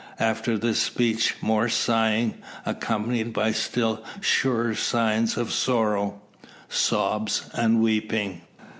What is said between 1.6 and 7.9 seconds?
sighing, accompanied by still surer signs of sorrow sobs and